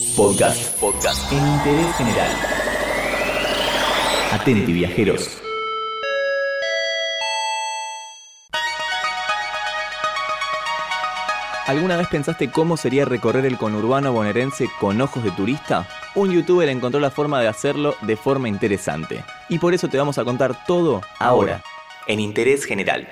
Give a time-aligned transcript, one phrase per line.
[0.00, 0.80] Podcast.
[0.80, 1.30] Podcast.
[1.30, 2.30] En interés general.
[4.32, 5.42] Atenti, viajeros.
[11.66, 15.86] ¿Alguna vez pensaste cómo sería recorrer el conurbano bonaerense con ojos de turista?
[16.14, 19.22] Un youtuber encontró la forma de hacerlo de forma interesante.
[19.50, 21.62] Y por eso te vamos a contar todo ahora,
[22.06, 23.06] en Interés General.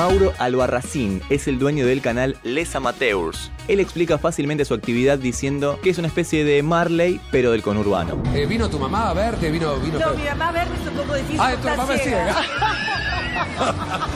[0.00, 3.52] Mauro Albarracín es el dueño del canal Les Amateurs.
[3.68, 8.22] Él explica fácilmente su actividad diciendo que es una especie de Marley, pero del conurbano.
[8.34, 9.50] Eh, ¿Vino tu mamá a verte?
[9.50, 11.38] ¿Vino, vino No, mi mamá verme es un poco difícil.
[11.38, 12.34] Ah, tu mamá es ciega.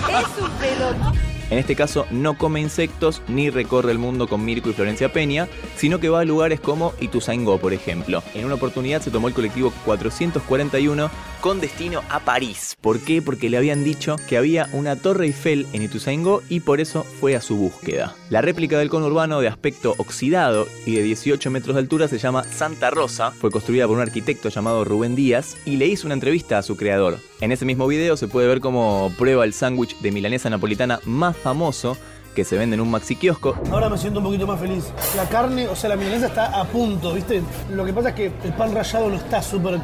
[0.09, 1.23] Es un pelotón.
[1.50, 5.48] En este caso no come insectos ni recorre el mundo con Mirko y Florencia Peña,
[5.76, 8.22] sino que va a lugares como Ituzaingó, por ejemplo.
[8.34, 12.76] En una oportunidad se tomó el colectivo 441 con destino a París.
[12.80, 13.20] ¿Por qué?
[13.20, 17.36] Porque le habían dicho que había una torre Eiffel en Ituzaingó y por eso fue
[17.36, 18.14] a su búsqueda.
[18.30, 22.45] La réplica del conurbano de aspecto oxidado y de 18 metros de altura se llama
[22.45, 23.30] Santa Rosa.
[23.30, 26.76] Fue construida por un arquitecto llamado Rubén Díaz y le hizo una entrevista a su
[26.76, 27.18] creador.
[27.45, 31.37] En ese mismo video se puede ver cómo prueba el sándwich de milanesa napolitana más
[31.37, 31.95] famoso
[32.34, 33.54] que se vende en un maxi kiosco.
[33.70, 34.86] Ahora me siento un poquito más feliz.
[35.14, 37.42] La carne, o sea, la milanesa está a punto, ¿viste?
[37.70, 39.78] Lo que pasa es que el pan rallado no está súper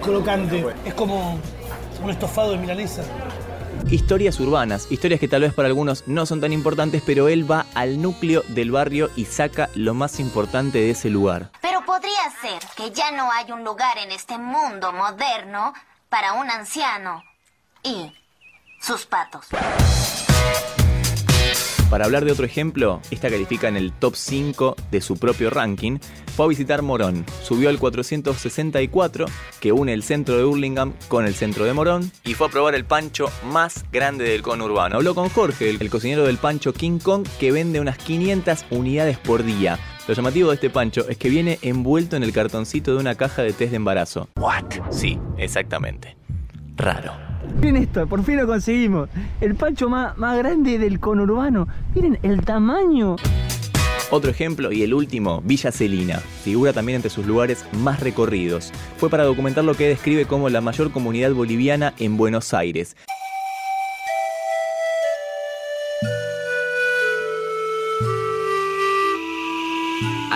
[0.00, 0.64] crocante.
[0.84, 1.40] Es como
[2.04, 3.02] un estofado de milanesa.
[3.90, 7.66] Historias urbanas, historias que tal vez para algunos no son tan importantes, pero él va
[7.74, 11.50] al núcleo del barrio y saca lo más importante de ese lugar.
[11.60, 15.72] Pero podría ser que ya no hay un lugar en este mundo moderno
[16.08, 17.22] para un anciano
[17.82, 18.12] y
[18.80, 19.46] sus patos.
[21.90, 25.98] Para hablar de otro ejemplo, esta califica en el top 5 de su propio ranking,
[26.34, 29.26] fue a visitar Morón, subió al 464
[29.60, 32.74] que une el centro de Hurlingham con el centro de Morón y fue a probar
[32.74, 34.96] el pancho más grande del conurbano.
[34.96, 39.44] Habló con Jorge, el, cocinero del pancho King Kong, que vende unas 500 unidades por
[39.44, 39.78] día.
[40.08, 43.42] Lo llamativo de este pancho es que viene envuelto en el cartoncito de una caja
[43.42, 44.28] de test de embarazo.
[44.36, 44.64] ¿What?
[44.90, 46.16] Sí, exactamente.
[46.76, 47.12] Raro.
[47.60, 49.08] Miren esto, por fin lo conseguimos.
[49.40, 51.66] El pancho más, más grande del conurbano.
[51.92, 53.16] Miren el tamaño.
[54.10, 58.70] Otro ejemplo y el último, Villa Celina, figura también entre sus lugares más recorridos.
[58.98, 62.96] Fue para documentar lo que describe como la mayor comunidad boliviana en Buenos Aires.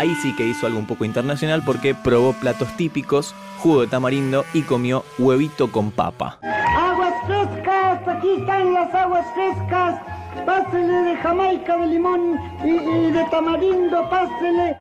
[0.01, 4.47] Ahí sí que hizo algo un poco internacional porque probó platos típicos, jugo de tamarindo
[4.55, 6.39] y comió huevito con papa.
[6.43, 10.01] Aguas frescas, aquí están las aguas frescas.
[10.47, 14.79] Pásele de Jamaica, de limón y, y de tamarindo, pásele.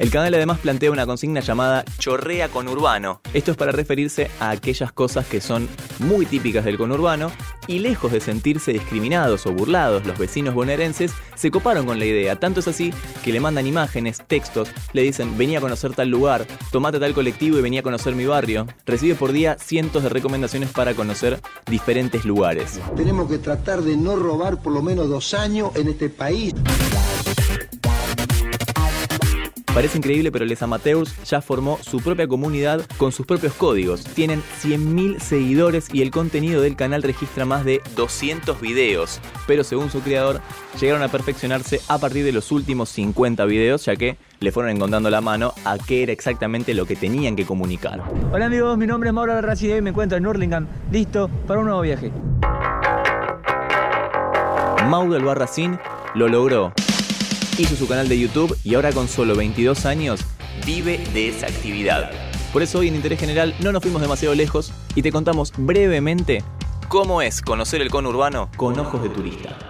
[0.00, 3.20] El canal además plantea una consigna llamada chorrea conurbano.
[3.32, 5.68] Esto es para referirse a aquellas cosas que son
[6.00, 7.30] muy típicas del conurbano
[7.66, 12.36] y lejos de sentirse discriminados o burlados, los vecinos bonaerenses se coparon con la idea.
[12.36, 12.92] Tanto es así
[13.24, 17.58] que le mandan imágenes, textos, le dicen venía a conocer tal lugar, tomate tal colectivo
[17.58, 18.66] y venía a conocer mi barrio.
[18.86, 22.80] Recibe por día cientos de recomendaciones para conocer diferentes lugares.
[22.96, 26.54] Tenemos que tratar de no robar por lo menos dos años en este país.
[29.74, 34.02] Parece increíble, pero Les Amateurs ya formó su propia comunidad con sus propios códigos.
[34.02, 39.20] Tienen 100.000 seguidores y el contenido del canal registra más de 200 videos.
[39.46, 40.40] Pero según su creador,
[40.80, 45.08] llegaron a perfeccionarse a partir de los últimos 50 videos, ya que le fueron encontrando
[45.08, 48.02] la mano a qué era exactamente lo que tenían que comunicar.
[48.32, 51.60] Hola amigos, mi nombre es Mauro Albarracín y hoy me encuentro en Hurlingham, listo para
[51.60, 52.10] un nuevo viaje.
[54.88, 55.78] Mauro Albarracín
[56.14, 56.72] lo logró.
[57.60, 60.20] Hizo su canal de YouTube y ahora con solo 22 años
[60.64, 62.10] vive de esa actividad.
[62.54, 66.42] Por eso hoy en Interés General no nos fuimos demasiado lejos y te contamos brevemente
[66.88, 69.69] cómo es conocer el conurbano con ojos de turista.